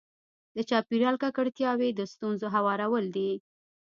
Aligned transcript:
د 0.55 0.57
چاپېریال 0.69 1.15
ککړتیاوې 1.23 1.89
د 1.93 2.01
ستونزو 2.13 2.47
هوارول 2.55 3.05
دي. 3.15 3.31